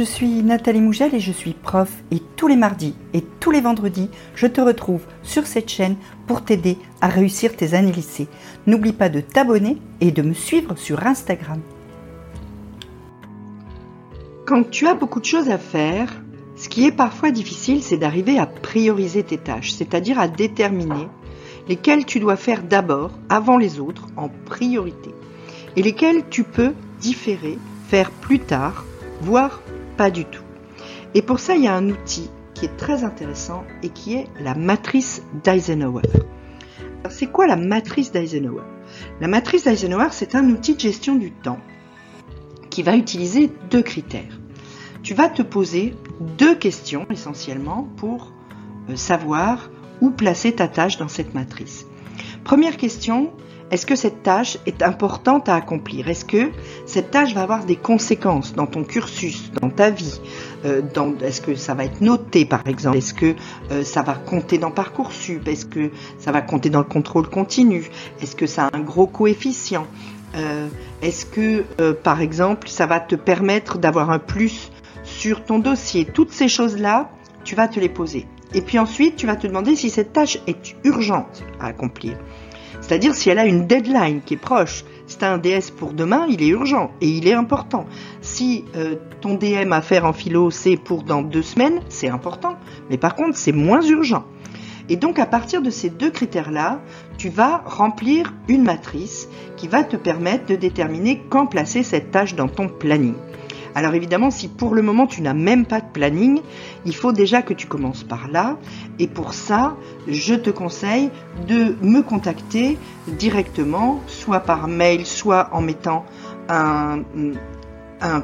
[0.00, 3.60] je suis Nathalie Mougel et je suis prof et tous les mardis et tous les
[3.60, 8.26] vendredis, je te retrouve sur cette chaîne pour t'aider à réussir tes années lycée.
[8.66, 11.60] N'oublie pas de t'abonner et de me suivre sur Instagram.
[14.46, 16.22] Quand tu as beaucoup de choses à faire,
[16.56, 21.08] ce qui est parfois difficile, c'est d'arriver à prioriser tes tâches, c'est-à-dire à déterminer
[21.68, 25.10] lesquelles tu dois faire d'abord, avant les autres, en priorité,
[25.76, 26.72] et lesquelles tu peux
[27.02, 27.58] différer,
[27.90, 28.86] faire plus tard,
[29.20, 29.60] voire
[30.08, 30.44] du tout.
[31.14, 34.26] Et pour ça, il y a un outil qui est très intéressant et qui est
[34.40, 36.02] la matrice d'Eisenhower.
[37.10, 38.62] C'est quoi la matrice d'Eisenhower?
[39.20, 41.58] La matrice d'Eisenhower, c'est un outil de gestion du temps
[42.70, 44.38] qui va utiliser deux critères.
[45.02, 45.94] Tu vas te poser
[46.38, 48.32] deux questions essentiellement pour
[48.88, 51.86] euh, savoir où placer ta tâche dans cette matrice.
[52.44, 53.32] Première question,
[53.70, 56.08] est-ce que cette tâche est importante à accomplir?
[56.08, 56.50] Est-ce que
[56.86, 60.20] cette tâche va avoir des conséquences dans ton cursus, dans ta vie?
[60.64, 60.82] Euh,
[61.22, 62.98] Est-ce que ça va être noté par exemple?
[62.98, 63.34] Est-ce que
[63.70, 65.46] euh, ça va compter dans Parcoursup?
[65.46, 67.90] Est-ce que ça va compter dans le contrôle continu?
[68.20, 69.86] Est-ce que ça a un gros coefficient?
[70.34, 70.66] Euh,
[71.00, 74.72] Est-ce que par exemple ça va te permettre d'avoir un plus
[75.04, 76.06] sur ton dossier?
[76.06, 77.10] Toutes ces choses-là,
[77.44, 78.26] tu vas te les poser.
[78.52, 82.16] Et puis ensuite, tu vas te demander si cette tâche est urgente à accomplir.
[82.80, 84.84] C'est-à-dire si elle a une deadline qui est proche.
[85.06, 87.84] Si un DS pour demain, il est urgent et il est important.
[88.20, 92.56] Si euh, ton DM à faire en philo, c'est pour dans deux semaines, c'est important.
[92.90, 94.24] Mais par contre, c'est moins urgent.
[94.88, 96.80] Et donc à partir de ces deux critères-là,
[97.18, 102.34] tu vas remplir une matrice qui va te permettre de déterminer quand placer cette tâche
[102.34, 103.14] dans ton planning.
[103.74, 106.40] Alors évidemment, si pour le moment tu n'as même pas de planning,
[106.84, 108.56] il faut déjà que tu commences par là.
[108.98, 109.76] Et pour ça,
[110.08, 111.10] je te conseille
[111.46, 116.04] de me contacter directement, soit par mail, soit en mettant
[116.48, 117.02] un,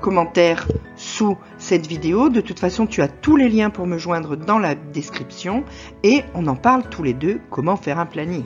[0.00, 2.28] commentaire sous cette vidéo.
[2.28, 5.64] De toute façon, tu as tous les liens pour me joindre dans la description
[6.02, 8.44] et on en parle tous les deux comment faire un planning.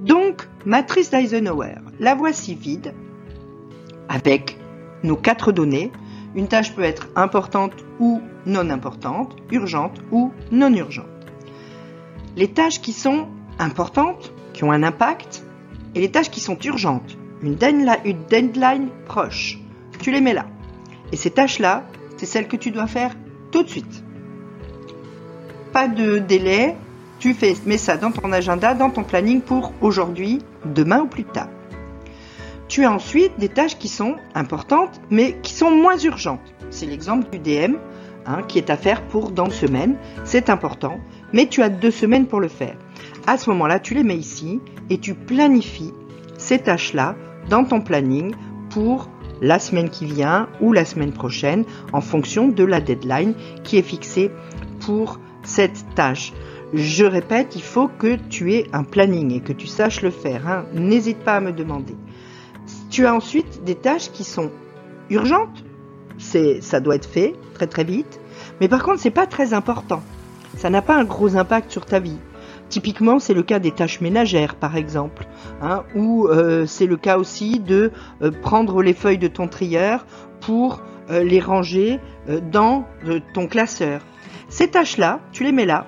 [0.00, 2.92] Donc, matrice d'Eisenhower, la voici vide
[4.08, 4.58] avec
[5.02, 5.92] nos quatre données.
[6.34, 11.06] Une tâche peut être importante ou non importante, urgente ou non urgente.
[12.36, 13.28] Les tâches qui sont
[13.58, 15.44] importantes, qui ont un impact,
[15.94, 19.58] et les tâches qui sont urgentes, une deadline, proche,
[20.00, 20.46] tu les mets là.
[21.12, 21.84] Et ces tâches-là,
[22.16, 23.14] c'est celles que tu dois faire
[23.50, 24.04] tout de suite.
[25.72, 26.76] Pas de délai,
[27.18, 27.34] tu
[27.64, 31.48] mets ça dans ton agenda, dans ton planning pour aujourd'hui, demain ou plus tard.
[32.68, 36.54] Tu as ensuite des tâches qui sont importantes, mais qui sont moins urgentes.
[36.70, 37.76] C'est l'exemple du DM,
[38.26, 39.96] hein, qui est à faire pour dans une semaine.
[40.24, 41.00] C'est important,
[41.32, 42.76] mais tu as deux semaines pour le faire.
[43.26, 45.94] À ce moment-là, tu les mets ici et tu planifies
[46.36, 47.16] ces tâches-là
[47.48, 48.34] dans ton planning
[48.68, 49.08] pour
[49.40, 53.82] la semaine qui vient ou la semaine prochaine en fonction de la deadline qui est
[53.82, 54.30] fixée
[54.80, 56.32] pour cette tâche.
[56.74, 60.46] Je répète, il faut que tu aies un planning et que tu saches le faire.
[60.46, 60.66] Hein.
[60.74, 61.96] N'hésite pas à me demander.
[62.90, 64.50] Tu as ensuite des tâches qui sont
[65.10, 65.64] urgentes,
[66.18, 68.20] c'est ça doit être fait très très vite,
[68.60, 70.02] mais par contre c'est pas très important.
[70.56, 72.18] Ça n'a pas un gros impact sur ta vie.
[72.68, 75.26] Typiquement, c'est le cas des tâches ménagères, par exemple,
[75.62, 80.04] hein, ou euh, c'est le cas aussi de euh, prendre les feuilles de ton trieur
[80.40, 81.98] pour euh, les ranger
[82.52, 82.84] dans
[83.32, 84.02] ton classeur.
[84.50, 85.86] Ces tâches-là, tu les mets là,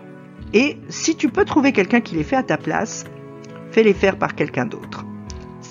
[0.54, 3.04] et si tu peux trouver quelqu'un qui les fait à ta place,
[3.70, 4.89] fais les faire par quelqu'un d'autre.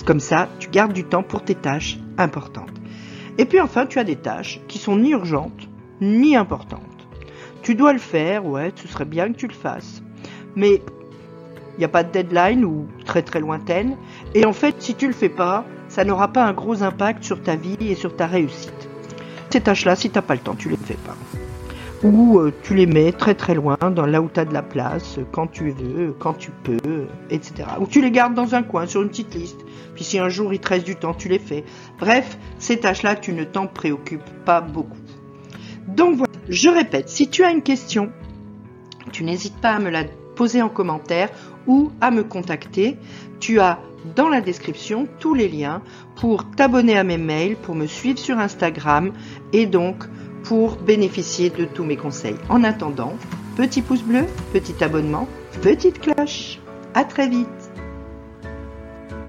[0.09, 2.74] Comme ça, tu gardes du temps pour tes tâches importantes.
[3.38, 5.70] Et puis enfin, tu as des tâches qui sont ni urgentes
[6.02, 6.81] ni importantes.
[7.62, 10.02] Tu dois le faire, ouais, ce serait bien que tu le fasses.
[10.56, 10.81] Mais
[11.75, 13.97] il n'y a pas de deadline ou très très lointaine.
[14.34, 17.44] Et en fait, si tu le fais pas, ça n'aura pas un gros impact sur
[17.44, 18.90] ta vie et sur ta réussite.
[19.52, 21.16] Ces tâches-là, si tu n'as pas le temps, tu les fais pas
[22.04, 24.62] ou euh, tu les mets très très loin, dans là où tu as de la
[24.62, 27.70] place, quand tu veux, quand tu peux, etc.
[27.80, 29.66] Ou tu les gardes dans un coin, sur une petite liste,
[29.96, 31.64] puis si un jour il te reste du temps, tu les fais.
[32.00, 34.98] Bref, ces tâches-là, tu ne t'en préoccupes pas beaucoup.
[35.88, 38.12] Donc voilà, je répète, si tu as une question,
[39.12, 40.03] tu n'hésites pas à me la
[40.35, 41.29] poser en commentaire
[41.68, 42.97] ou à me contacter.
[43.40, 43.79] Tu as
[44.16, 45.82] dans la description tous les liens
[46.16, 49.12] pour t'abonner à mes mails, pour me suivre sur Instagram
[49.52, 50.06] et donc
[50.44, 52.38] pour bénéficier de tous mes conseils.
[52.50, 53.14] En attendant,
[53.56, 55.28] petit pouce bleu, petit abonnement,
[55.62, 56.59] petite cloche.
[56.94, 57.59] À très vite